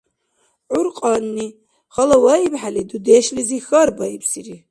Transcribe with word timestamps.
ГӀур 0.71 0.87
кьанни, 0.97 1.47
халаваибхӀели, 1.93 2.81
дудешлизи 2.89 3.59
хьарбаибсири. 3.65 4.55